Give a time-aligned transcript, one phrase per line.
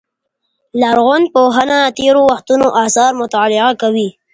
[0.81, 4.09] لرغونپوهنه د تېرو وختونو آثار مطالعه کوي.